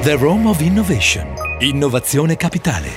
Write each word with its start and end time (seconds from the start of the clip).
The 0.00 0.14
Rome 0.14 0.48
of 0.48 0.60
Innovation. 0.60 1.34
Innovazione 1.58 2.36
capitale. 2.36 2.88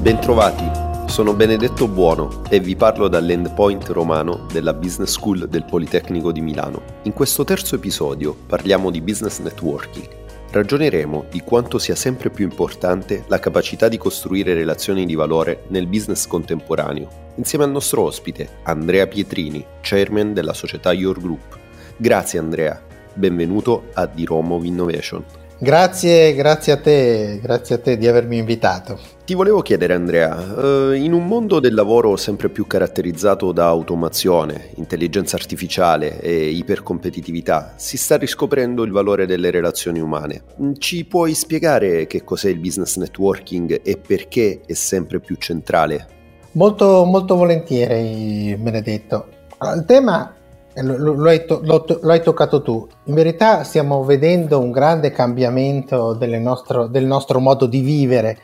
Bentrovati, 0.00 0.68
sono 1.06 1.32
Benedetto 1.32 1.86
Buono 1.86 2.42
e 2.50 2.58
vi 2.58 2.74
parlo 2.74 3.06
dall'Endpoint 3.06 3.86
romano 3.90 4.46
della 4.50 4.74
Business 4.74 5.12
School 5.12 5.48
del 5.48 5.64
Politecnico 5.64 6.32
di 6.32 6.40
Milano. 6.40 6.82
In 7.02 7.12
questo 7.12 7.44
terzo 7.44 7.76
episodio 7.76 8.34
parliamo 8.34 8.90
di 8.90 9.00
business 9.00 9.38
networking. 9.38 10.08
Ragioneremo 10.50 11.26
di 11.30 11.40
quanto 11.40 11.78
sia 11.78 11.94
sempre 11.94 12.28
più 12.28 12.44
importante 12.44 13.24
la 13.28 13.38
capacità 13.38 13.88
di 13.88 13.98
costruire 13.98 14.54
relazioni 14.54 15.06
di 15.06 15.14
valore 15.14 15.62
nel 15.68 15.86
business 15.86 16.26
contemporaneo, 16.26 17.32
insieme 17.36 17.64
al 17.64 17.70
nostro 17.70 18.02
ospite, 18.02 18.56
Andrea 18.64 19.06
Pietrini, 19.06 19.64
chairman 19.82 20.34
della 20.34 20.52
società 20.52 20.92
Your 20.92 21.20
Group. 21.20 21.58
Grazie 21.96 22.40
Andrea, 22.40 22.90
benvenuto 23.14 23.84
a 23.94 24.06
Di 24.06 24.24
Roma 24.24 24.54
of 24.54 24.64
Innovation. 24.64 25.24
Grazie, 25.62 26.34
grazie 26.34 26.72
a 26.72 26.76
te, 26.76 27.38
grazie 27.40 27.76
a 27.76 27.78
te 27.78 27.96
di 27.96 28.08
avermi 28.08 28.36
invitato. 28.36 28.98
Ti 29.24 29.34
volevo 29.34 29.62
chiedere 29.62 29.94
Andrea, 29.94 30.90
eh, 30.90 30.96
in 30.96 31.12
un 31.12 31.24
mondo 31.24 31.60
del 31.60 31.72
lavoro 31.72 32.16
sempre 32.16 32.48
più 32.48 32.66
caratterizzato 32.66 33.52
da 33.52 33.68
automazione, 33.68 34.70
intelligenza 34.74 35.36
artificiale 35.36 36.20
e 36.20 36.48
ipercompetitività, 36.48 37.74
si 37.76 37.96
sta 37.96 38.16
riscoprendo 38.16 38.82
il 38.82 38.90
valore 38.90 39.24
delle 39.24 39.52
relazioni 39.52 40.00
umane. 40.00 40.42
Ci 40.78 41.04
puoi 41.04 41.32
spiegare 41.32 42.08
che 42.08 42.24
cos'è 42.24 42.48
il 42.48 42.58
business 42.58 42.96
networking 42.96 43.82
e 43.84 43.98
perché 44.04 44.62
è 44.66 44.72
sempre 44.72 45.20
più 45.20 45.36
centrale? 45.36 46.08
Molto, 46.54 47.04
molto 47.04 47.36
volentieri, 47.36 48.56
Benedetto. 48.56 49.28
Il 49.76 49.84
tema 49.86 50.34
lo, 50.74 51.14
lo, 51.14 51.28
hai 51.28 51.44
lo, 51.46 51.84
lo, 51.86 52.12
hai 52.12 52.22
toccato 52.22 52.62
tu. 52.62 52.86
In 53.04 53.14
verità 53.14 53.62
stiamo 53.64 54.04
vedendo 54.04 54.58
un 54.58 54.70
grande 54.70 55.10
cambiamento 55.10 56.16
nostro, 56.40 56.86
del 56.86 57.04
nostro 57.04 57.40
modo 57.40 57.66
di 57.66 57.80
vivere 57.80 58.38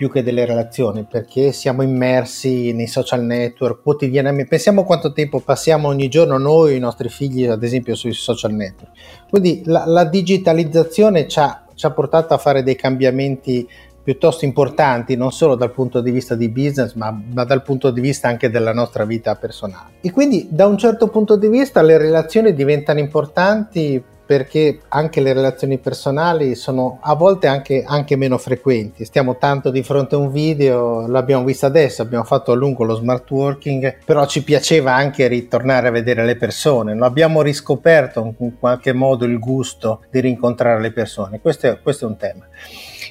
più 0.00 0.10
che 0.10 0.22
delle 0.22 0.46
relazioni, 0.46 1.04
perché 1.04 1.52
siamo 1.52 1.82
immersi 1.82 2.72
nei 2.72 2.86
social 2.86 3.22
network 3.22 3.82
quotidianamente. 3.82 4.48
Pensiamo 4.48 4.84
quanto 4.84 5.12
tempo 5.12 5.40
passiamo 5.40 5.88
ogni 5.88 6.08
giorno 6.08 6.38
noi, 6.38 6.76
i 6.76 6.78
nostri 6.78 7.10
figli, 7.10 7.44
ad 7.44 7.62
esempio, 7.62 7.94
sui 7.94 8.14
social 8.14 8.52
network. 8.52 8.92
Quindi 9.28 9.60
la, 9.66 9.84
la 9.84 10.04
digitalizzazione 10.04 11.28
ci 11.28 11.38
ha, 11.38 11.66
ci 11.74 11.84
ha 11.84 11.90
portato 11.90 12.32
a 12.32 12.38
fare 12.38 12.62
dei 12.62 12.76
cambiamenti 12.76 13.68
piuttosto 14.02 14.44
importanti 14.44 15.16
non 15.16 15.32
solo 15.32 15.54
dal 15.54 15.72
punto 15.72 16.00
di 16.00 16.10
vista 16.10 16.34
di 16.34 16.48
business 16.48 16.94
ma, 16.94 17.10
ma, 17.32 17.44
dal 17.44 17.62
punto 17.62 17.90
di 17.90 18.00
vista 18.00 18.28
anche 18.28 18.50
della 18.50 18.72
nostra 18.72 19.04
vita 19.04 19.34
personale 19.36 19.92
e 20.00 20.10
quindi 20.10 20.48
da 20.50 20.66
un 20.66 20.78
certo 20.78 21.08
punto 21.08 21.36
di 21.36 21.48
vista 21.48 21.82
le 21.82 21.98
relazioni 21.98 22.54
diventano 22.54 22.98
importanti 22.98 24.02
perché 24.30 24.82
anche 24.90 25.20
le 25.20 25.32
relazioni 25.32 25.78
personali 25.78 26.54
sono 26.54 27.00
a 27.02 27.16
volte 27.16 27.48
anche, 27.48 27.82
anche, 27.84 28.14
meno 28.14 28.38
frequenti. 28.38 29.04
Stiamo 29.04 29.38
tanto 29.38 29.70
di 29.70 29.82
fronte 29.82 30.14
a 30.14 30.18
un 30.18 30.30
video, 30.30 31.08
l'abbiamo 31.08 31.42
visto 31.42 31.66
adesso, 31.66 32.02
abbiamo 32.02 32.22
fatto 32.22 32.52
a 32.52 32.54
lungo 32.54 32.84
lo 32.84 32.94
smart 32.94 33.28
working, 33.28 34.04
però 34.04 34.24
ci 34.26 34.44
piaceva 34.44 34.94
anche 34.94 35.26
ritornare 35.26 35.88
a 35.88 35.90
vedere 35.90 36.24
le 36.24 36.36
persone, 36.36 36.94
lo 36.94 37.06
abbiamo 37.06 37.42
riscoperto 37.42 38.36
in 38.38 38.56
qualche 38.56 38.92
modo 38.92 39.24
il 39.24 39.40
gusto 39.40 40.02
di 40.12 40.20
rincontrare 40.20 40.80
le 40.80 40.92
persone. 40.92 41.40
Questo 41.40 41.66
è, 41.66 41.80
questo 41.82 42.04
è 42.04 42.08
un 42.08 42.16
tema. 42.16 42.46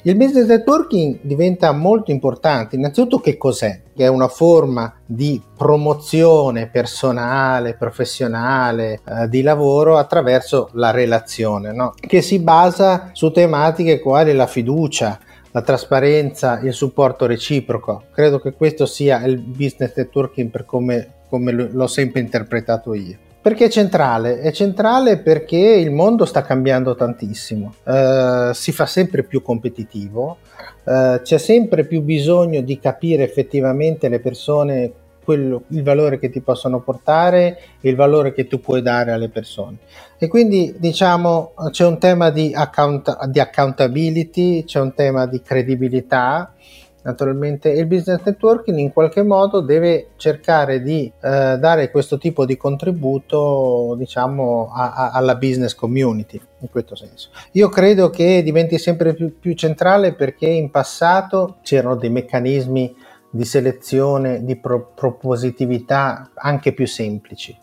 Il 0.03 0.16
business 0.16 0.47
networking 0.47 1.19
diventa 1.22 1.73
molto 1.73 2.11
importante. 2.11 2.78
Innanzitutto 2.78 3.19
che 3.19 3.36
cos'è? 3.36 3.81
Che 3.94 4.03
è 4.06 4.08
una 4.08 4.30
forma 4.30 4.94
di 5.06 5.41
promozione 5.58 6.67
personale, 6.67 7.75
professionale, 7.75 9.02
eh, 9.06 9.28
di 9.28 9.41
lavoro 9.41 9.97
attraverso 9.97 10.69
la 10.73 10.91
relazione, 10.91 11.73
no? 11.73 11.94
che 12.00 12.22
si 12.22 12.40
basa 12.40 13.09
su 13.12 13.31
tematiche 13.31 14.00
quali 14.00 14.34
la 14.34 14.47
fiducia, 14.47 15.19
la 15.51 15.62
trasparenza, 15.62 16.59
il 16.62 16.73
supporto 16.73 17.25
reciproco. 17.25 18.03
Credo 18.13 18.40
che 18.40 18.53
questo 18.53 18.85
sia 18.85 19.22
il 19.25 19.38
business 19.38 19.94
networking 19.96 20.50
per 20.50 20.63
come, 20.63 21.16
come 21.28 21.52
l'ho 21.52 21.88
sempre 21.88 22.22
interpretato 22.22 22.94
io. 22.94 23.28
Perché 23.49 23.65
è 23.65 23.69
centrale? 23.69 24.41
È 24.41 24.51
centrale 24.51 25.17
perché 25.17 25.57
il 25.57 25.89
mondo 25.89 26.25
sta 26.25 26.43
cambiando 26.43 26.93
tantissimo, 26.93 27.73
uh, 27.83 28.53
si 28.53 28.71
fa 28.71 28.85
sempre 28.85 29.23
più 29.23 29.41
competitivo, 29.41 30.37
uh, 30.83 31.19
c'è 31.19 31.39
sempre 31.39 31.83
più 31.85 32.03
bisogno 32.03 32.61
di 32.61 32.77
capire 32.77 33.23
effettivamente 33.23 34.07
le 34.07 34.19
persone 34.19 34.91
quello, 35.23 35.63
il 35.69 35.81
valore 35.81 36.19
che 36.19 36.29
ti 36.29 36.41
possono 36.41 36.81
portare 36.81 37.57
e 37.81 37.89
il 37.89 37.95
valore 37.95 38.33
che 38.33 38.45
tu 38.45 38.59
puoi 38.59 38.83
dare 38.83 39.13
alle 39.13 39.29
persone. 39.29 39.77
E 40.19 40.27
quindi 40.27 40.75
diciamo 40.77 41.53
c'è 41.71 41.87
un 41.87 41.97
tema 41.97 42.29
di, 42.29 42.51
account, 42.53 43.25
di 43.25 43.39
accountability, 43.39 44.63
c'è 44.63 44.79
un 44.79 44.93
tema 44.93 45.25
di 45.25 45.41
credibilità 45.41 46.53
Naturalmente 47.01 47.69
il 47.69 47.85
business 47.87 48.21
networking 48.23 48.77
in 48.77 48.91
qualche 48.91 49.23
modo 49.23 49.61
deve 49.61 50.09
cercare 50.17 50.81
di 50.81 51.11
eh, 51.21 51.57
dare 51.57 51.91
questo 51.91 52.17
tipo 52.17 52.45
di 52.45 52.57
contributo 52.57 53.95
diciamo 53.97 54.69
a, 54.73 54.93
a, 54.93 55.11
alla 55.11 55.35
business 55.35 55.73
community 55.75 56.39
in 56.59 56.69
questo 56.69 56.95
senso. 56.95 57.29
Io 57.53 57.69
credo 57.69 58.09
che 58.09 58.43
diventi 58.43 58.77
sempre 58.77 59.13
più, 59.13 59.39
più 59.39 59.53
centrale 59.53 60.13
perché 60.13 60.47
in 60.47 60.71
passato 60.71 61.57
c'erano 61.61 61.95
dei 61.95 62.09
meccanismi 62.09 62.95
di 63.31 63.45
selezione, 63.45 64.43
di 64.43 64.55
pro- 64.57 64.91
propositività 64.93 66.31
anche 66.33 66.73
più 66.73 66.87
semplici. 66.87 67.57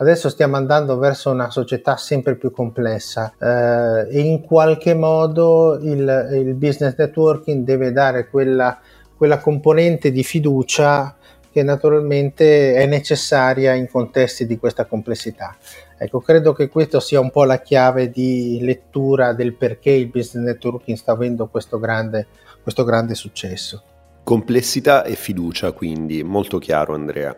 Adesso 0.00 0.28
stiamo 0.28 0.56
andando 0.56 0.96
verso 0.96 1.30
una 1.30 1.50
società 1.50 1.96
sempre 1.96 2.36
più 2.36 2.52
complessa 2.52 3.34
eh, 3.36 4.06
e 4.08 4.20
in 4.20 4.42
qualche 4.42 4.94
modo 4.94 5.76
il, 5.82 6.28
il, 6.32 6.54
business 6.54 6.94
networking 6.96 7.64
deve 7.64 7.90
dare 7.90 8.28
quella, 8.28 8.78
quella 9.16 9.38
componente 9.38 10.12
di 10.12 10.22
fiducia 10.22 11.16
che 11.50 11.64
naturalmente 11.64 12.74
è 12.74 12.86
necessaria 12.86 13.74
in 13.74 13.90
contesti 13.90 14.46
di 14.46 14.56
questa 14.56 14.84
complessità. 14.84 15.56
Ecco, 15.96 16.20
credo 16.20 16.52
che 16.52 16.68
questa 16.68 17.00
sia 17.00 17.18
un 17.18 17.32
po' 17.32 17.42
la 17.42 17.60
chiave 17.60 18.08
di 18.08 18.58
lettura 18.60 19.32
del 19.32 19.54
perché 19.54 19.90
il 19.90 20.06
business 20.06 20.46
networking 20.46 20.96
sta 20.96 21.10
avendo 21.10 21.48
questo 21.48 21.80
grande, 21.80 22.28
questo 22.62 22.84
grande 22.84 23.16
successo. 23.16 23.82
Complessità 24.28 25.04
e 25.04 25.14
fiducia, 25.14 25.72
quindi, 25.72 26.22
molto 26.22 26.58
chiaro 26.58 26.92
Andrea. 26.92 27.34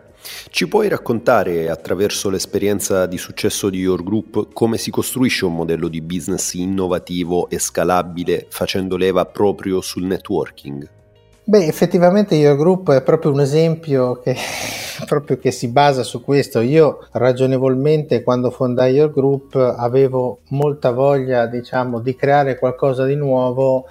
Ci 0.49 0.67
puoi 0.67 0.89
raccontare 0.89 1.71
attraverso 1.71 2.31
l'esperienza 2.31 3.07
di 3.07 3.17
successo 3.17 3.71
di 3.71 3.79
Your 3.79 4.03
Group 4.03 4.53
come 4.53 4.77
si 4.77 4.91
costruisce 4.91 5.45
un 5.45 5.55
modello 5.55 5.87
di 5.87 6.03
business 6.03 6.55
innovativo 6.55 7.49
e 7.49 7.61
scalabile 7.61 8.47
facendo 8.49 8.97
leva 8.97 9.25
proprio 9.25 9.81
sul 9.81 10.03
networking? 10.03 10.89
Beh, 11.45 11.65
effettivamente 11.65 12.35
Your 12.35 12.57
Group 12.57 12.91
è 12.91 13.05
proprio 13.05 13.31
un 13.31 13.41
esempio 13.41 14.19
che, 14.19 14.35
proprio 15.07 15.39
che 15.39 15.53
si 15.53 15.69
basa 15.69 16.03
su 16.03 16.25
questo. 16.25 16.59
Io 16.59 17.07
ragionevolmente 17.13 18.25
quando 18.25 18.51
fondai 18.51 18.95
Your 18.95 19.13
Group 19.13 19.55
avevo 19.55 20.41
molta 20.49 20.91
voglia, 20.91 21.47
diciamo, 21.47 22.01
di 22.01 22.17
creare 22.17 22.59
qualcosa 22.59 23.05
di 23.05 23.15
nuovo 23.15 23.87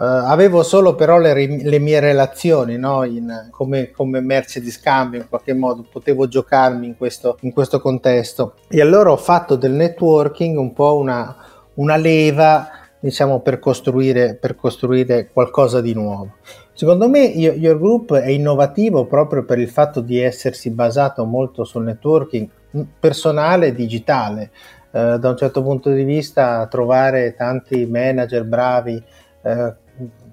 Uh, 0.00 0.24
avevo 0.24 0.62
solo 0.62 0.94
però 0.94 1.18
le, 1.18 1.34
le 1.62 1.78
mie 1.78 2.00
relazioni 2.00 2.78
no? 2.78 3.04
in, 3.04 3.48
come, 3.50 3.90
come, 3.90 4.22
merce 4.22 4.62
di 4.62 4.70
scambio 4.70 5.20
in 5.20 5.28
qualche 5.28 5.52
modo, 5.52 5.84
potevo 5.92 6.26
giocarmi 6.26 6.86
in 6.86 6.96
questo, 6.96 7.36
in 7.42 7.52
questo 7.52 7.82
contesto 7.82 8.54
e 8.70 8.80
allora 8.80 9.12
ho 9.12 9.18
fatto 9.18 9.56
del 9.56 9.72
networking 9.72 10.56
un 10.56 10.72
po' 10.72 10.96
una, 10.96 11.36
una 11.74 11.96
leva 11.96 12.70
diciamo 12.98 13.40
per 13.40 13.58
costruire, 13.58 14.36
per 14.36 14.56
costruire 14.56 15.28
qualcosa 15.30 15.82
di 15.82 15.92
nuovo. 15.92 16.36
Secondo 16.72 17.06
me 17.06 17.18
Your 17.18 17.78
Group 17.78 18.14
è 18.14 18.30
innovativo 18.30 19.04
proprio 19.04 19.44
per 19.44 19.58
il 19.58 19.68
fatto 19.68 20.00
di 20.00 20.18
essersi 20.18 20.70
basato 20.70 21.26
molto 21.26 21.64
sul 21.64 21.84
networking 21.84 22.48
personale 22.98 23.66
e 23.66 23.74
digitale. 23.74 24.50
Uh, 24.92 25.18
da 25.18 25.28
un 25.28 25.36
certo 25.36 25.62
punto 25.62 25.90
di 25.90 26.04
vista 26.04 26.66
trovare 26.68 27.34
tanti 27.36 27.84
manager 27.84 28.44
bravi 28.44 29.04
eh, 29.42 29.74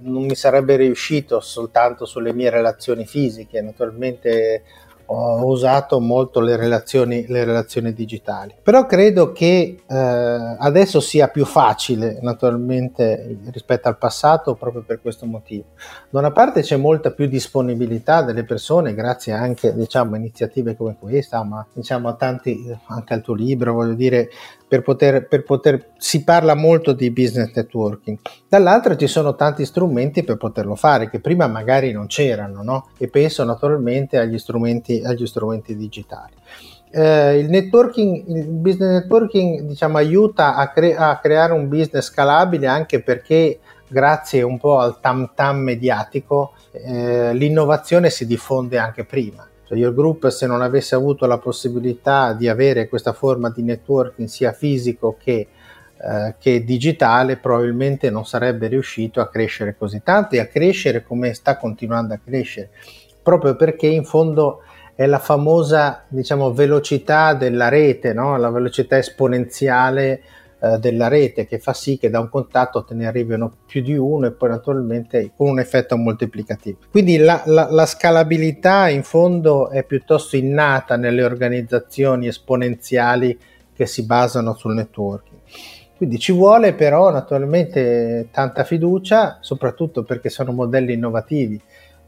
non 0.02 0.26
mi 0.26 0.36
sarebbe 0.36 0.76
riuscito 0.76 1.40
soltanto 1.40 2.06
sulle 2.06 2.34
mie 2.34 2.50
relazioni 2.50 3.06
fisiche, 3.06 3.62
naturalmente 3.62 4.64
ho 5.10 5.46
usato 5.46 6.00
molto 6.00 6.40
le 6.40 6.58
relazioni, 6.58 7.26
le 7.28 7.44
relazioni 7.46 7.94
digitali. 7.94 8.56
Però 8.62 8.86
credo 8.86 9.32
che 9.32 9.84
eh, 9.88 9.96
adesso 9.96 11.00
sia 11.00 11.30
più 11.30 11.46
facile, 11.46 12.20
naturalmente, 12.22 13.38
rispetto 13.52 13.88
al 13.88 13.98
passato, 13.98 14.56
proprio 14.56 14.84
per 14.84 15.02
questo 15.02 15.26
motivo. 15.26 15.66
Da 16.10 16.20
una 16.20 16.32
parte 16.32 16.62
c'è 16.62 16.76
molta 16.76 17.12
più 17.12 17.28
disponibilità 17.28 18.22
delle 18.22 18.44
persone, 18.44 18.94
grazie 18.94 19.34
anche 19.34 19.74
diciamo, 19.74 20.16
a 20.16 20.18
iniziative 20.18 20.76
come 20.76 20.98
questa, 21.00 21.44
ma 21.44 21.66
diciamo 21.72 22.16
tanti, 22.18 22.78
anche 22.88 23.14
al 23.14 23.22
tuo 23.22 23.34
libro, 23.34 23.74
voglio 23.74 23.94
dire, 23.94 24.30
per 24.68 24.82
poter, 24.82 25.28
per 25.28 25.44
poter, 25.44 25.92
si 25.98 26.24
parla 26.24 26.54
molto 26.54 26.92
di 26.92 27.10
business 27.12 27.54
networking. 27.54 28.18
Dall'altra 28.50 28.98
ci 28.98 29.08
sono 29.08 29.36
tanti 29.36 29.66
strumenti 29.66 30.24
per 30.24 30.36
poterlo 30.36 30.76
fare, 30.76 31.10
che 31.10 31.20
prima 31.20 31.48
magari 31.48 31.92
non 31.92 32.08
c'erano, 32.08 32.64
no? 32.64 32.90
E 32.98 33.08
penso 33.08 33.44
naturalmente 33.46 34.18
agli 34.18 34.38
strumenti, 34.38 35.02
agli 35.04 35.26
strumenti 35.26 35.76
digitali. 35.76 36.34
eh, 36.90 37.38
il 37.38 37.50
networking, 37.50 38.28
il 38.28 38.48
business 38.48 39.02
networking 39.02 39.62
diciamo, 39.62 39.98
aiuta 39.98 40.56
a, 40.56 40.70
cre- 40.70 40.96
a, 40.96 41.18
creare 41.20 41.54
un 41.54 41.68
business 41.68 42.06
scalabile 42.06 42.66
anche 42.68 43.02
perché 43.02 43.60
grazie 43.88 44.42
un 44.42 44.58
po' 44.58 44.80
al 44.80 45.00
tam 45.00 45.32
tam 45.36 45.60
mediatico 45.60 46.54
eh, 46.72 47.34
l'innovazione 47.34 48.10
si 48.10 48.26
diffonde 48.26 48.78
anche 48.78 49.04
prima. 49.04 49.46
Cioè, 49.68 49.78
Your 49.78 49.94
Group 49.94 50.28
se 50.30 50.48
non 50.48 50.62
avesse 50.62 50.96
avuto 50.96 51.26
la 51.26 51.38
possibilità 51.38 52.34
di 52.34 52.48
avere 52.48 52.88
questa 52.88 53.14
forma 53.14 53.50
di 53.50 53.64
networking 53.64 54.28
sia 54.28 54.52
fisico 54.54 55.18
che, 55.22 55.48
eh, 55.98 56.36
che 56.40 56.64
digitale 56.64 57.38
probabilmente 57.38 58.10
non 58.10 58.26
sarebbe 58.26 58.68
riuscito 58.68 59.22
a 59.22 59.30
crescere 59.30 59.76
così 59.78 60.02
tanto 60.04 60.36
e 60.36 60.40
a 60.40 60.48
crescere 60.48 61.04
come 61.04 61.34
sta 61.34 61.58
continuando 61.58 62.14
a 62.14 62.20
crescere 62.24 62.70
proprio 63.28 63.58
perché 63.58 63.88
in 63.88 64.06
fondo 64.06 64.62
è 64.96 65.06
la 65.06 65.20
famosa 65.20 66.06
diciamo, 66.08 66.54
velocità 66.54 67.34
della 67.34 67.68
rete, 67.68 68.14
no? 68.14 68.38
la 68.38 68.50
velocità 68.50 68.98
esponenziale 68.98 70.22
eh, 70.60 70.78
della 70.80 71.08
rete 71.08 71.46
che 71.46 71.60
fa 71.60 71.74
sì 71.74 71.98
che 71.98 72.10
da 72.10 72.20
un 72.20 72.30
contatto 72.30 72.84
te 72.84 72.94
ne 72.94 73.08
arrivino 73.08 73.54
più 73.66 73.82
di 73.82 73.96
uno 73.96 74.28
e 74.28 74.32
poi 74.32 74.50
naturalmente 74.50 75.32
con 75.36 75.50
un 75.50 75.60
effetto 75.60 75.98
moltiplicativo. 75.98 76.80
Quindi 76.90 77.18
la, 77.18 77.44
la, 77.46 77.68
la 77.70 77.86
scalabilità 77.86 78.90
in 78.90 79.04
fondo 79.04 79.70
è 79.70 79.84
piuttosto 79.84 80.36
innata 80.36 80.96
nelle 80.96 81.24
organizzazioni 81.24 82.28
esponenziali 82.28 83.38
che 83.74 83.86
si 83.86 84.06
basano 84.06 84.56
sul 84.56 84.74
networking. 84.74 85.40
Quindi 85.96 86.20
ci 86.20 86.32
vuole 86.32 86.74
però 86.74 87.10
naturalmente 87.10 88.30
tanta 88.32 88.64
fiducia, 88.64 89.40
soprattutto 89.42 90.04
perché 90.04 90.30
sono 90.30 90.52
modelli 90.52 90.94
innovativi 90.94 91.60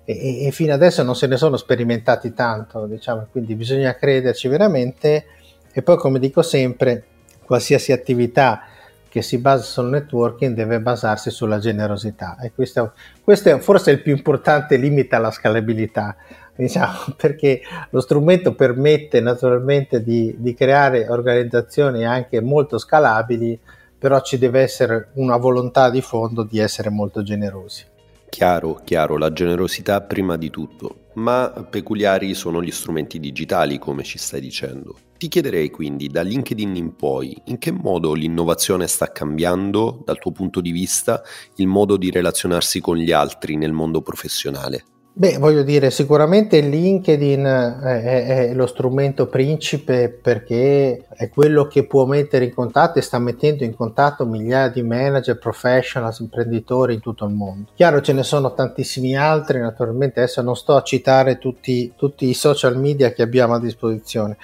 e, 0.06 0.48
e, 0.48 0.52
fino 0.52 0.74
adesso 0.74 1.04
non 1.04 1.16
se 1.16 1.28
ne 1.28 1.38
sono 1.38 1.56
sperimentati 1.56 2.34
tanto, 2.34 2.88
diciamo, 2.88 3.28
quindi 3.32 3.54
bisogna 3.54 3.94
crederci 3.94 4.48
veramente 4.48 5.26
e 5.72 5.84
poi 5.84 5.98
come 5.98 6.18
dico 6.18 6.42
sempre, 6.42 7.04
qualsiasi 7.50 7.92
attività 7.92 8.62
che 9.10 9.24
si 9.24 9.40
basa 9.40 9.64
sul 9.64 9.90
networking 9.90 10.54
deve 10.54 10.80
basarsi 10.80 11.32
sulla 11.32 11.58
generosità 11.58 12.38
e 12.40 12.52
questo, 12.54 12.94
questo 13.24 13.50
è 13.50 13.58
forse 13.58 13.90
il 13.90 14.04
più 14.04 14.16
importante 14.16 14.78
limite 14.78 15.16
alla 15.16 15.32
scalabilità, 15.32 16.16
diciamo, 16.56 17.16
perché 17.18 17.62
lo 17.90 18.02
strumento 18.02 18.54
permette 18.54 19.20
naturalmente 19.20 20.04
di, 20.04 20.36
di 20.38 20.54
creare 20.54 21.10
organizzazioni 21.10 22.06
anche 22.06 22.40
molto 22.40 22.78
scalabili, 22.78 23.60
però 23.98 24.22
ci 24.22 24.38
deve 24.38 24.62
essere 24.62 25.08
una 25.14 25.38
volontà 25.38 25.90
di 25.90 26.04
fondo 26.04 26.44
di 26.44 26.60
essere 26.60 26.92
molto 26.92 27.24
generosi. 27.24 27.84
Chiaro, 28.40 28.80
chiaro, 28.86 29.18
la 29.18 29.34
generosità 29.34 30.00
prima 30.00 30.38
di 30.38 30.50
tutto, 30.50 31.08
ma 31.16 31.50
peculiari 31.70 32.34
sono 32.34 32.64
gli 32.64 32.72
strumenti 32.72 33.20
digitali, 33.20 33.78
come 33.80 34.04
ci 34.04 34.18
stai 34.18 34.40
dicendo. 34.40 34.98
Ti 35.18 35.28
chiederei 35.28 35.70
quindi 35.70 36.08
da 36.08 36.22
LinkedIn 36.22 36.74
in 36.78 36.96
poi 36.96 37.36
in 37.48 37.58
che 37.58 37.74
modo 37.74 38.14
l'innovazione 38.14 38.88
sta 38.88 39.12
cambiando, 39.12 40.04
dal 40.06 40.20
tuo 40.20 40.32
punto 40.32 40.62
di 40.62 40.72
vista, 40.72 41.22
il 41.56 41.68
modo 41.68 41.98
di 41.98 42.12
relazionarsi 42.12 42.80
con 42.80 42.96
gli 42.96 43.12
altri 43.12 43.58
nel 43.58 43.74
mondo 43.74 44.02
professionale. 44.02 44.86
Beh, 45.12 45.38
voglio 45.38 45.64
dire, 45.64 45.92
sicuramente 45.92 46.62
LinkedIn 46.62 47.44
è, 47.44 48.48
è, 48.48 48.54
lo 48.54 48.66
strumento 48.68 49.28
principe 49.28 50.08
perché 50.10 51.04
è 51.10 51.30
quello 51.30 51.68
che 51.68 51.86
può 51.86 52.06
mettere 52.06 52.46
in 52.46 52.54
contatto 52.54 53.00
e 53.00 53.02
sta 53.02 53.20
mettendo 53.20 53.66
in 53.66 53.76
contatto 53.76 54.26
migliaia 54.26 54.70
di 54.70 54.82
manager, 54.82 55.38
professionals, 55.38 56.20
imprenditori 56.20 56.94
in 56.94 57.02
tutto 57.02 57.26
il 57.26 57.34
mondo. 57.34 57.72
Chiaro, 57.76 58.00
ce 58.00 58.14
ne 58.14 58.24
sono 58.24 58.54
tantissimi 58.54 59.18
altri, 59.18 59.60
naturalmente 59.60 60.22
adesso 60.22 60.42
non 60.42 60.56
sto 60.56 60.76
a 60.76 60.84
citare 60.84 61.38
tutti, 61.38 61.92
tutti 61.98 62.30
i 62.30 62.34
social 62.34 62.78
media 62.78 63.12
che 63.12 63.22
abbiamo 63.22 63.56
a 63.56 63.60
disposizione. 63.60 64.38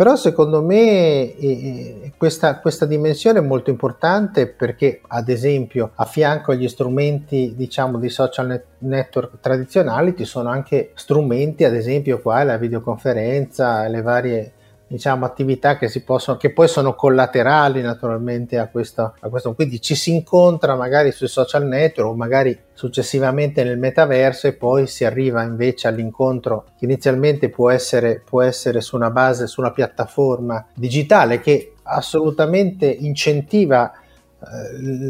Però 0.00 0.16
secondo 0.16 0.62
me 0.62 1.36
eh, 1.36 2.12
questa, 2.16 2.58
questa, 2.60 2.86
dimensione 2.86 3.40
è 3.40 3.42
molto 3.42 3.68
importante 3.68 4.46
perché 4.46 5.02
ad 5.06 5.28
esempio 5.28 5.90
a 5.94 6.06
fianco 6.06 6.52
agli 6.52 6.66
strumenti 6.68 7.52
diciamo 7.54 7.98
di 7.98 8.08
social 8.08 8.46
net- 8.46 8.64
network 8.78 9.40
tradizionali 9.40 10.16
ci 10.16 10.24
sono 10.24 10.48
anche 10.48 10.92
strumenti 10.94 11.64
ad 11.64 11.74
esempio 11.74 12.18
qua 12.22 12.42
la 12.44 12.56
videoconferenza 12.56 13.86
le 13.88 14.00
varie 14.00 14.52
diciamo, 14.90 15.24
attività 15.24 15.78
che, 15.78 15.88
si 15.88 16.02
possono, 16.02 16.36
che 16.36 16.52
poi 16.52 16.66
sono 16.66 16.96
collaterali 16.96 17.80
naturalmente 17.80 18.58
a 18.58 18.66
questo, 18.66 19.14
a 19.20 19.28
questo. 19.28 19.54
Quindi 19.54 19.80
ci 19.80 19.94
si 19.94 20.12
incontra 20.12 20.74
magari 20.74 21.12
sui 21.12 21.28
social 21.28 21.64
network 21.64 22.10
o 22.10 22.16
magari 22.16 22.58
successivamente 22.72 23.62
nel 23.62 23.78
metaverso 23.78 24.48
e 24.48 24.54
poi 24.54 24.88
si 24.88 25.04
arriva 25.04 25.44
invece 25.44 25.86
all'incontro 25.86 26.64
che 26.76 26.86
inizialmente 26.86 27.50
può 27.50 27.70
essere, 27.70 28.20
può 28.28 28.42
essere 28.42 28.80
su 28.80 28.96
una 28.96 29.10
base, 29.10 29.46
su 29.46 29.60
una 29.60 29.70
piattaforma 29.70 30.66
digitale 30.74 31.38
che 31.38 31.74
assolutamente 31.84 32.86
incentiva 32.86 33.92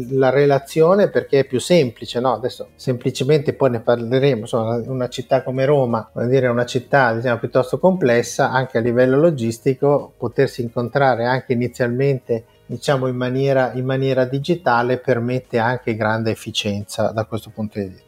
la 0.09 0.29
relazione 0.29 1.09
perché 1.09 1.39
è 1.39 1.45
più 1.45 1.59
semplice, 1.59 2.19
no? 2.19 2.33
Adesso 2.33 2.69
semplicemente 2.75 3.53
poi 3.53 3.69
ne 3.69 3.79
parleremo, 3.79 4.41
insomma, 4.41 4.75
una 4.85 5.07
città 5.07 5.41
come 5.41 5.63
Roma, 5.63 6.09
vuol 6.13 6.27
dire 6.27 6.47
una 6.47 6.65
città 6.65 7.13
diciamo 7.13 7.39
piuttosto 7.39 7.79
complessa 7.79 8.51
anche 8.51 8.77
a 8.77 8.81
livello 8.81 9.17
logistico, 9.17 10.13
potersi 10.17 10.61
incontrare 10.61 11.25
anche 11.25 11.53
inizialmente 11.53 12.43
diciamo 12.65 13.07
in 13.07 13.15
maniera, 13.15 13.71
in 13.73 13.85
maniera 13.85 14.25
digitale 14.25 14.97
permette 14.97 15.59
anche 15.59 15.95
grande 15.95 16.31
efficienza 16.31 17.11
da 17.11 17.25
questo 17.25 17.51
punto 17.51 17.79
di 17.79 17.85
vista. 17.85 18.03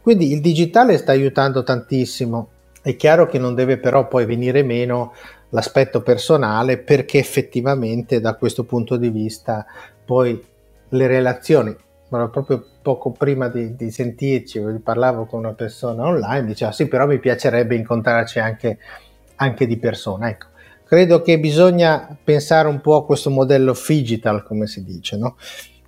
Quindi 0.00 0.32
il 0.32 0.40
digitale 0.40 0.98
sta 0.98 1.12
aiutando 1.12 1.62
tantissimo. 1.62 2.48
È 2.82 2.94
chiaro 2.94 3.26
che 3.26 3.38
non 3.38 3.54
deve 3.54 3.78
però 3.78 4.06
poi 4.06 4.24
venire 4.26 4.62
meno 4.62 5.12
l'aspetto 5.50 6.02
personale 6.02 6.78
perché 6.78 7.18
effettivamente 7.18 8.20
da 8.20 8.34
questo 8.34 8.64
punto 8.64 8.96
di 8.96 9.10
vista 9.10 9.64
poi 10.04 10.40
le 10.90 11.06
relazioni. 11.06 11.76
proprio 12.08 12.64
poco 12.82 13.10
prima 13.10 13.48
di, 13.48 13.74
di 13.74 13.90
sentirci, 13.90 14.60
parlavo 14.82 15.26
con 15.26 15.40
una 15.40 15.54
persona 15.54 16.04
online, 16.04 16.46
diceva 16.46 16.72
sì, 16.72 16.86
però 16.86 17.06
mi 17.06 17.18
piacerebbe 17.18 17.74
incontrarci 17.74 18.38
anche, 18.38 18.78
anche 19.36 19.66
di 19.66 19.76
persona. 19.76 20.28
Ecco, 20.28 20.46
credo 20.84 21.20
che 21.22 21.40
bisogna 21.40 22.16
pensare 22.22 22.68
un 22.68 22.80
po' 22.80 22.96
a 22.96 23.04
questo 23.04 23.30
modello 23.30 23.76
digital, 23.86 24.44
come 24.44 24.66
si 24.66 24.84
dice, 24.84 25.16
no? 25.16 25.36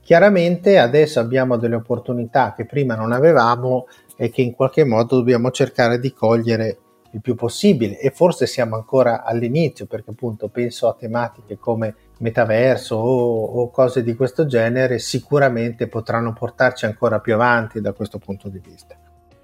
Chiaramente 0.03 0.79
adesso 0.79 1.21
abbiamo 1.21 1.59
delle 1.59 1.75
opportunità 1.75 2.55
che 2.55 2.65
prima 2.65 2.95
non 2.95 3.13
avevamo 3.13 3.87
e 4.17 4.31
che 4.31 4.41
in 4.41 4.55
qualche 4.55 4.85
modo 4.85 5.19
dobbiamo 5.19 5.51
cercare 5.51 6.01
di 6.01 6.13
cogliere 6.15 6.79
il 7.13 7.21
più 7.21 7.35
possibile 7.35 7.99
e 8.01 8.11
forse 8.11 8.47
siamo 8.47 8.75
ancora 8.75 9.23
all'inizio 9.23 9.87
perché 9.87 10.11
appunto 10.11 10.49
penso 10.49 10.89
a 10.89 10.97
tematiche 10.99 11.59
come 11.59 11.95
metaverso 12.19 12.97
o, 12.97 13.45
o, 13.45 13.71
cose 13.71 14.03
di 14.03 14.15
questo 14.15 14.47
genere 14.47 14.99
sicuramente 14.99 15.89
potranno 15.89 16.33
portarci 16.33 16.85
ancora 16.85 17.21
più 17.21 17.35
avanti 17.35 17.81
da 17.81 17.93
questo 17.93 18.19
punto 18.19 18.49
di 18.49 18.61
vista. 18.65 18.97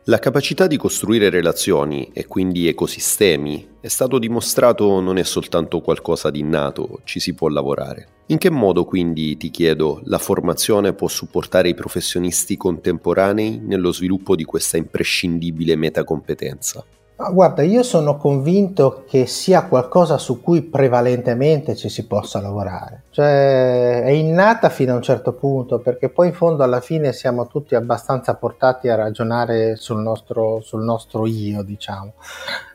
La 0.06 0.18
capacità 0.18 0.66
di 0.66 0.76
costruire 0.76 1.30
relazioni 1.30 2.10
e 2.12 2.26
quindi 2.26 2.68
ecosistemi 2.68 3.76
è 3.80 3.88
stato 3.88 4.18
dimostrato 4.18 5.00
non 5.00 5.16
è 5.16 5.22
soltanto 5.22 5.80
qualcosa 5.80 6.30
di 6.30 6.40
innato, 6.40 7.00
ci 7.04 7.20
si 7.20 7.32
può 7.32 7.48
lavorare. 7.48 8.08
In 8.26 8.36
che 8.36 8.50
modo 8.50 8.84
quindi, 8.84 9.36
ti 9.38 9.48
chiedo, 9.48 10.02
la 10.04 10.18
formazione 10.18 10.92
può 10.92 11.08
supportare 11.08 11.70
i 11.70 11.74
professionisti 11.74 12.58
contemporanei 12.58 13.60
nello 13.62 13.92
sviluppo 13.92 14.36
di 14.36 14.44
questa 14.44 14.76
imprescindibile 14.76 15.74
metacompetenza? 15.74 16.84
Ah, 17.16 17.30
guarda, 17.30 17.62
io 17.62 17.84
sono 17.84 18.16
convinto 18.16 19.04
che 19.06 19.26
sia 19.26 19.66
qualcosa 19.66 20.18
su 20.18 20.40
cui 20.42 20.62
prevalentemente 20.62 21.76
ci 21.76 21.88
si 21.88 22.08
possa 22.08 22.40
lavorare. 22.40 23.04
Cioè, 23.10 24.02
è 24.02 24.10
innata 24.10 24.68
fino 24.68 24.92
a 24.92 24.96
un 24.96 25.02
certo 25.02 25.32
punto, 25.32 25.78
perché 25.78 26.08
poi 26.08 26.28
in 26.28 26.34
fondo 26.34 26.64
alla 26.64 26.80
fine 26.80 27.12
siamo 27.12 27.46
tutti 27.46 27.76
abbastanza 27.76 28.34
portati 28.34 28.88
a 28.88 28.96
ragionare 28.96 29.76
sul 29.76 30.00
nostro, 30.00 30.60
sul 30.60 30.82
nostro 30.82 31.24
io, 31.26 31.62
diciamo. 31.62 32.14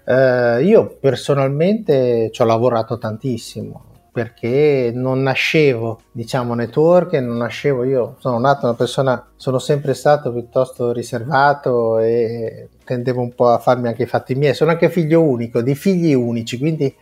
Eh, 0.06 0.64
io 0.64 0.98
personalmente 1.02 2.32
ci 2.32 2.42
ho 2.42 2.46
lavorato 2.46 2.98
tantissimo, 2.98 3.84
perché 4.20 4.92
non 4.94 5.22
nascevo, 5.22 6.02
diciamo, 6.12 6.54
network, 6.54 7.14
non 7.14 7.38
nascevo 7.38 7.86
io, 7.86 8.18
sono 8.20 8.38
nato 8.38 8.66
una 8.66 8.76
persona, 8.76 9.30
sono 9.38 9.60
sempre 9.60 9.94
stato 9.94 10.34
piuttosto 10.34 10.92
riservato 10.92 12.00
e 12.00 12.68
tendevo 12.84 13.22
un 13.22 13.34
po' 13.34 13.48
a 13.48 13.60
farmi 13.60 13.88
anche 13.88 14.04
i 14.04 14.08
fatti 14.08 14.36
miei, 14.36 14.54
sono 14.54 14.72
anche 14.72 14.90
figlio 14.90 15.24
unico, 15.24 15.62
di 15.62 15.74
figli 15.74 16.14
unici, 16.14 16.58
quindi 16.58 16.94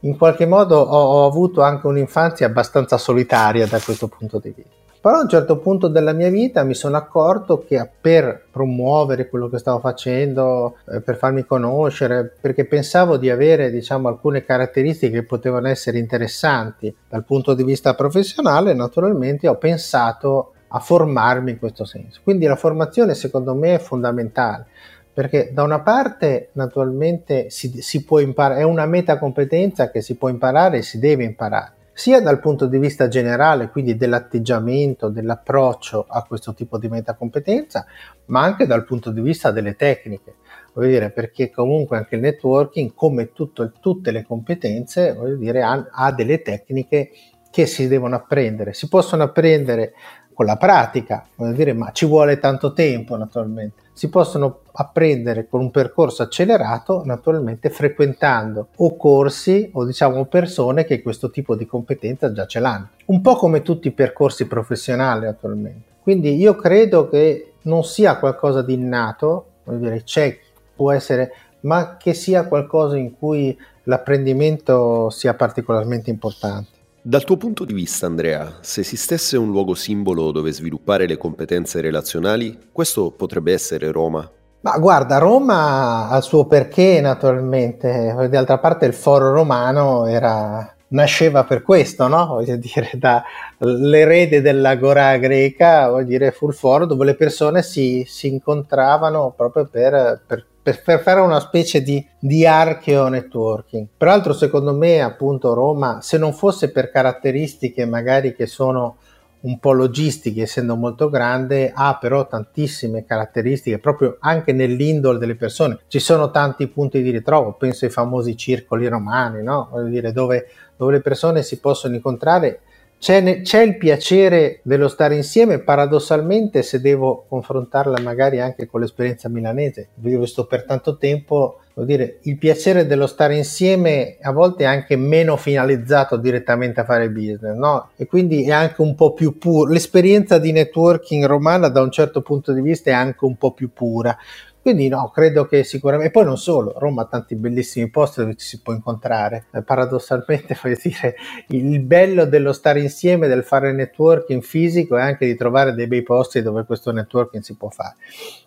in 0.00 0.16
qualche 0.16 0.46
modo 0.46 0.78
ho, 0.78 1.24
ho 1.24 1.26
avuto 1.26 1.60
anche 1.60 1.86
un'infanzia 1.86 2.46
abbastanza 2.46 2.96
solitaria 2.96 3.66
da 3.66 3.78
questo 3.78 4.08
punto 4.08 4.38
di 4.38 4.54
vista. 4.56 4.81
Però 5.02 5.16
a 5.16 5.22
un 5.22 5.28
certo 5.28 5.58
punto 5.58 5.88
della 5.88 6.12
mia 6.12 6.30
vita 6.30 6.62
mi 6.62 6.74
sono 6.74 6.96
accorto 6.96 7.64
che 7.66 7.90
per 8.00 8.44
promuovere 8.52 9.28
quello 9.28 9.48
che 9.48 9.58
stavo 9.58 9.80
facendo, 9.80 10.76
eh, 10.88 11.00
per 11.00 11.16
farmi 11.16 11.44
conoscere, 11.44 12.32
perché 12.40 12.66
pensavo 12.66 13.16
di 13.16 13.28
avere 13.28 13.72
diciamo, 13.72 14.06
alcune 14.06 14.44
caratteristiche 14.44 15.18
che 15.18 15.26
potevano 15.26 15.66
essere 15.66 15.98
interessanti 15.98 16.94
dal 17.08 17.24
punto 17.24 17.54
di 17.54 17.64
vista 17.64 17.94
professionale, 17.94 18.74
naturalmente 18.74 19.48
ho 19.48 19.56
pensato 19.56 20.52
a 20.68 20.78
formarmi 20.78 21.50
in 21.50 21.58
questo 21.58 21.84
senso. 21.84 22.20
Quindi 22.22 22.46
la 22.46 22.54
formazione 22.54 23.14
secondo 23.14 23.56
me 23.56 23.74
è 23.74 23.78
fondamentale 23.80 24.66
perché 25.12 25.50
da 25.52 25.64
una 25.64 25.80
parte 25.80 26.50
naturalmente 26.52 27.50
si, 27.50 27.82
si 27.82 28.04
può 28.04 28.20
imparare, 28.20 28.60
è 28.60 28.62
una 28.62 28.86
metacompetenza 28.86 29.90
che 29.90 30.00
si 30.00 30.14
può 30.14 30.28
imparare 30.28 30.78
e 30.78 30.82
si 30.82 31.00
deve 31.00 31.24
imparare, 31.24 31.72
sia 31.92 32.20
dal 32.20 32.40
punto 32.40 32.66
di 32.66 32.78
vista 32.78 33.08
generale, 33.08 33.68
quindi 33.68 33.96
dell'atteggiamento, 33.96 35.08
dell'approccio 35.08 36.06
a 36.08 36.24
questo 36.24 36.54
tipo 36.54 36.78
di 36.78 36.88
metacompetenza, 36.88 37.86
ma 38.26 38.42
anche 38.42 38.66
dal 38.66 38.84
punto 38.84 39.10
di 39.10 39.20
vista 39.20 39.50
delle 39.50 39.76
tecniche. 39.76 40.36
Voglio 40.72 40.88
dire, 40.88 41.10
perché 41.10 41.50
comunque 41.50 41.98
anche 41.98 42.14
il 42.14 42.22
networking, 42.22 42.94
come 42.94 43.32
tutto, 43.32 43.72
tutte 43.78 44.10
le 44.10 44.24
competenze, 44.24 45.12
voglio 45.12 45.36
dire, 45.36 45.62
ha, 45.62 45.88
ha 45.90 46.12
delle 46.12 46.40
tecniche 46.40 47.10
che 47.50 47.66
si 47.66 47.86
devono 47.86 48.16
apprendere. 48.16 48.72
Si 48.72 48.88
possono 48.88 49.24
apprendere 49.24 49.92
con 50.32 50.46
la 50.46 50.56
pratica, 50.56 51.26
dire, 51.36 51.72
ma 51.72 51.90
ci 51.92 52.06
vuole 52.06 52.38
tanto 52.38 52.72
tempo 52.72 53.16
naturalmente. 53.16 53.80
Si 53.92 54.08
possono 54.08 54.60
apprendere 54.72 55.46
con 55.48 55.60
un 55.60 55.70
percorso 55.70 56.22
accelerato, 56.22 57.02
naturalmente 57.04 57.68
frequentando 57.70 58.68
o 58.76 58.96
corsi 58.96 59.70
o 59.74 59.84
diciamo 59.84 60.24
persone 60.24 60.84
che 60.84 61.02
questo 61.02 61.30
tipo 61.30 61.54
di 61.54 61.66
competenza 61.66 62.32
già 62.32 62.46
ce 62.46 62.60
l'hanno. 62.60 62.88
Un 63.06 63.20
po' 63.20 63.36
come 63.36 63.62
tutti 63.62 63.88
i 63.88 63.92
percorsi 63.92 64.46
professionali 64.46 65.26
naturalmente. 65.26 65.90
Quindi 66.02 66.36
io 66.36 66.56
credo 66.56 67.08
che 67.08 67.52
non 67.62 67.84
sia 67.84 68.16
qualcosa 68.16 68.62
di 68.62 68.74
innato, 68.74 69.46
voglio 69.64 69.78
dire, 69.78 70.02
c'è, 70.02 70.36
può 70.74 70.90
essere, 70.90 71.32
ma 71.60 71.96
che 71.96 72.14
sia 72.14 72.46
qualcosa 72.48 72.96
in 72.96 73.16
cui 73.16 73.56
l'apprendimento 73.84 75.10
sia 75.10 75.34
particolarmente 75.34 76.10
importante. 76.10 76.80
Dal 77.04 77.24
tuo 77.24 77.36
punto 77.36 77.64
di 77.64 77.72
vista, 77.72 78.06
Andrea, 78.06 78.58
se 78.60 78.82
esistesse 78.82 79.36
un 79.36 79.50
luogo 79.50 79.74
simbolo 79.74 80.30
dove 80.30 80.52
sviluppare 80.52 81.08
le 81.08 81.18
competenze 81.18 81.80
relazionali, 81.80 82.56
questo 82.70 83.10
potrebbe 83.10 83.52
essere 83.52 83.90
Roma. 83.90 84.30
Ma 84.60 84.78
guarda, 84.78 85.18
Roma 85.18 86.08
ha 86.08 86.16
il 86.16 86.22
suo 86.22 86.46
perché 86.46 87.00
naturalmente, 87.00 88.28
d'altra 88.30 88.58
parte 88.58 88.86
il 88.86 88.94
foro 88.94 89.32
romano 89.32 90.06
era, 90.06 90.76
nasceva 90.90 91.42
per 91.42 91.62
questo, 91.62 92.06
no? 92.06 92.24
Voglio 92.26 92.54
dire, 92.54 92.92
dall'erede 92.94 94.40
dell'agora 94.40 95.16
greca, 95.16 95.88
voglio 95.90 96.06
dire, 96.06 96.30
fu 96.30 96.46
il 96.46 96.54
foro 96.54 96.86
dove 96.86 97.04
le 97.04 97.16
persone 97.16 97.64
si, 97.64 98.04
si 98.06 98.28
incontravano 98.28 99.34
proprio 99.36 99.66
per, 99.66 100.22
per 100.24 100.46
per, 100.62 100.82
per, 100.82 101.00
fare 101.00 101.20
una 101.20 101.40
specie 101.40 101.82
di, 101.82 102.06
di 102.18 102.46
archeo 102.46 103.08
networking. 103.08 103.86
Peraltro, 103.96 104.32
secondo 104.32 104.74
me, 104.74 105.00
appunto, 105.00 105.54
Roma, 105.54 106.00
se 106.00 106.18
non 106.18 106.32
fosse 106.32 106.70
per 106.70 106.90
caratteristiche 106.90 107.84
magari 107.84 108.34
che 108.34 108.46
sono 108.46 108.96
un 109.42 109.58
po' 109.58 109.72
logistiche, 109.72 110.42
essendo 110.42 110.76
molto 110.76 111.08
grande, 111.08 111.72
ha 111.74 111.98
però 112.00 112.28
tantissime 112.28 113.04
caratteristiche 113.04 113.78
proprio 113.78 114.16
anche 114.20 114.52
nell'indole 114.52 115.18
delle 115.18 115.34
persone. 115.34 115.80
Ci 115.88 115.98
sono 115.98 116.30
tanti 116.30 116.68
punti 116.68 117.02
di 117.02 117.10
ritrovo, 117.10 117.54
penso 117.54 117.84
ai 117.84 117.90
famosi 117.90 118.36
circoli 118.36 118.86
romani, 118.86 119.42
no? 119.42 119.68
Voglio 119.70 119.88
dire, 119.88 120.12
dove, 120.12 120.46
dove 120.76 120.92
le 120.92 121.00
persone 121.00 121.42
si 121.42 121.58
possono 121.58 121.96
incontrare 121.96 122.60
c'è, 123.02 123.42
c'è, 123.42 123.62
il 123.62 123.78
piacere 123.78 124.60
dello 124.62 124.86
stare 124.86 125.16
insieme, 125.16 125.58
paradossalmente 125.58 126.62
se 126.62 126.80
devo 126.80 127.24
confrontarla 127.28 127.98
magari 127.98 128.38
anche 128.38 128.68
con 128.68 128.80
l'esperienza 128.80 129.28
milanese, 129.28 129.88
ho 129.96 130.20
visto 130.20 130.46
per 130.46 130.62
tanto 130.62 130.96
tempo, 130.98 131.62
vuol 131.74 131.86
dire, 131.86 132.18
il 132.22 132.38
piacere 132.38 132.86
dello 132.86 133.08
stare 133.08 133.36
insieme 133.36 134.18
a 134.22 134.30
volte 134.30 134.62
è 134.62 134.66
anche 134.68 134.94
meno 134.94 135.36
finalizzato 135.36 136.16
direttamente 136.16 136.78
a 136.78 136.84
fare 136.84 137.10
business, 137.10 137.56
no? 137.56 137.88
E 137.96 138.06
quindi 138.06 138.44
è 138.44 138.52
anche 138.52 138.80
un 138.80 138.94
po' 138.94 139.14
più 139.14 139.36
puro, 139.36 139.68
l'esperienza 139.68 140.38
di 140.38 140.52
networking 140.52 141.24
romana 141.24 141.66
da 141.66 141.82
un 141.82 141.90
certo 141.90 142.22
punto 142.22 142.52
di 142.52 142.60
vista 142.60 142.90
è 142.90 142.94
anche 142.94 143.24
un 143.24 143.34
po' 143.34 143.50
più 143.50 143.72
pura, 143.72 144.16
quindi 144.62 144.86
no, 144.86 145.10
credo 145.12 145.44
che 145.46 145.64
sicuramente, 145.64 146.10
e 146.10 146.12
poi 146.12 146.24
non 146.24 146.38
solo, 146.38 146.72
Roma 146.78 147.02
ha 147.02 147.06
tanti 147.06 147.34
bellissimi 147.34 147.90
posti 147.90 148.20
dove 148.20 148.36
ci 148.36 148.46
si 148.46 148.62
può 148.62 148.72
incontrare. 148.72 149.46
Eh, 149.52 149.62
paradossalmente, 149.62 150.56
voglio 150.62 150.78
dire, 150.80 151.16
il 151.48 151.80
bello 151.80 152.26
dello 152.26 152.52
stare 152.52 152.80
insieme, 152.80 153.26
del 153.26 153.42
fare 153.42 153.72
networking 153.72 154.40
fisico 154.40 154.96
è 154.96 155.02
anche 155.02 155.26
di 155.26 155.34
trovare 155.34 155.74
dei 155.74 155.88
bei 155.88 156.04
posti 156.04 156.42
dove 156.42 156.64
questo 156.64 156.92
networking 156.92 157.42
si 157.42 157.56
può 157.56 157.70
fare. 157.70 157.96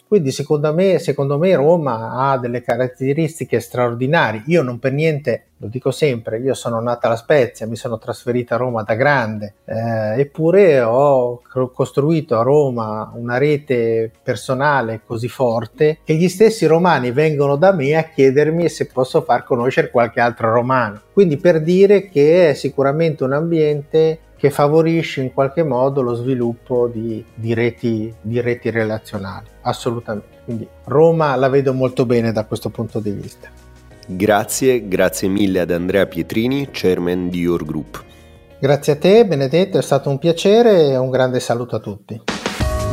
Quindi 0.07 0.31
secondo 0.31 0.73
me, 0.73 0.99
secondo 0.99 1.37
me 1.37 1.53
Roma 1.53 2.11
ha 2.13 2.37
delle 2.37 2.61
caratteristiche 2.61 3.59
straordinarie. 3.59 4.43
Io 4.45 4.61
non 4.61 4.79
per 4.79 4.93
niente, 4.93 5.47
lo 5.57 5.67
dico 5.67 5.91
sempre, 5.91 6.39
io 6.39 6.53
sono 6.53 6.81
nata 6.81 7.09
a 7.09 7.15
Spezia, 7.15 7.65
mi 7.65 7.77
sono 7.77 7.97
trasferita 7.97 8.55
a 8.55 8.57
Roma 8.57 8.83
da 8.83 8.95
grande, 8.95 9.55
eh, 9.65 10.19
eppure 10.19 10.81
ho 10.81 11.41
costruito 11.73 12.37
a 12.37 12.43
Roma 12.43 13.11
una 13.15 13.37
rete 13.37 14.11
personale 14.21 15.01
così 15.05 15.29
forte 15.29 15.99
che 16.03 16.15
gli 16.15 16.27
stessi 16.27 16.65
romani 16.65 17.11
vengono 17.11 17.55
da 17.55 17.71
me 17.71 17.95
a 17.95 18.03
chiedermi 18.03 18.67
se 18.67 18.87
posso 18.87 19.21
far 19.21 19.45
conoscere 19.45 19.89
qualche 19.89 20.19
altro 20.19 20.51
romano. 20.51 20.99
Quindi 21.13 21.37
per 21.37 21.61
dire 21.61 22.09
che 22.09 22.49
è 22.49 22.53
sicuramente 22.53 23.23
un 23.23 23.31
ambiente 23.31 24.19
che 24.37 24.49
favorisce 24.49 25.21
in 25.21 25.33
qualche 25.33 25.63
modo 25.63 26.01
lo 26.01 26.13
sviluppo 26.13 26.87
di, 26.87 27.23
di, 27.33 27.53
reti, 27.53 28.13
di 28.19 28.41
reti 28.41 28.69
relazionali, 28.69 29.47
assolutamente. 29.61 30.27
Quindi 30.43 30.67
Roma 30.83 31.35
la 31.35 31.47
vedo 31.47 31.73
molto 31.73 32.05
bene 32.05 32.33
da 32.33 32.43
questo 32.43 32.69
punto 32.69 32.99
di 32.99 33.11
vista. 33.11 33.64
Grazie, 34.07 34.87
grazie 34.87 35.27
mille 35.27 35.61
ad 35.61 35.71
Andrea 35.71 36.05
Pietrini, 36.05 36.69
chairman 36.71 37.27
di 37.29 37.39
Your 37.39 37.65
Group. 37.65 38.03
Grazie 38.59 38.93
a 38.93 38.97
te 38.97 39.25
Benedetto, 39.25 39.79
è 39.79 39.81
stato 39.81 40.09
un 40.09 40.19
piacere 40.19 40.89
e 40.89 40.97
un 40.97 41.09
grande 41.09 41.39
saluto 41.39 41.75
a 41.75 41.79
tutti. 41.79 42.21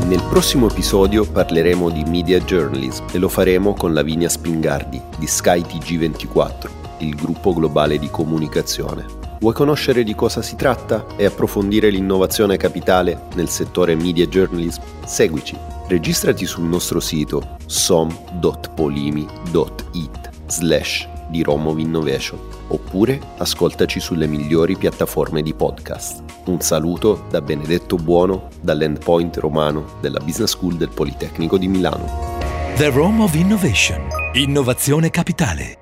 Nel 0.06 0.22
prossimo 0.30 0.70
episodio 0.70 1.30
parleremo 1.30 1.90
di 1.90 2.02
media 2.04 2.40
journalism 2.40 3.04
e 3.12 3.18
lo 3.18 3.28
faremo 3.28 3.74
con 3.74 3.92
Lavinia 3.92 4.30
Spingardi 4.30 5.00
di 5.18 5.26
SkyTG24, 5.26 6.70
il 6.98 7.14
gruppo 7.14 7.52
globale 7.52 7.98
di 7.98 8.08
comunicazione. 8.08 9.04
Vuoi 9.38 9.54
conoscere 9.54 10.04
di 10.04 10.14
cosa 10.14 10.40
si 10.40 10.56
tratta 10.56 11.04
e 11.16 11.26
approfondire 11.26 11.90
l'innovazione 11.90 12.56
capitale 12.56 13.24
nel 13.34 13.48
settore 13.48 13.94
media 13.94 14.24
journalism? 14.26 14.80
Seguici. 15.04 15.58
Registrati 15.88 16.46
sul 16.46 16.64
nostro 16.64 17.00
sito 17.00 17.58
som.polimi.it 17.66 20.31
slash 20.52 21.08
di 21.28 21.42
Romov 21.42 21.78
Innovation 21.78 22.38
oppure 22.68 23.20
ascoltaci 23.38 24.00
sulle 24.00 24.26
migliori 24.26 24.76
piattaforme 24.76 25.42
di 25.42 25.54
podcast. 25.54 26.22
Un 26.46 26.60
saluto 26.60 27.24
da 27.30 27.40
Benedetto 27.40 27.96
Buono 27.96 28.48
dall'Endpoint 28.60 29.36
Romano 29.38 29.96
della 30.00 30.20
Business 30.20 30.50
School 30.50 30.76
del 30.76 30.90
Politecnico 30.90 31.56
di 31.58 31.68
Milano. 31.68 32.40
The 32.76 32.88
Rome 32.90 33.22
of 33.22 33.34
Innovation. 33.34 34.00
Innovazione 34.34 35.10
capitale. 35.10 35.81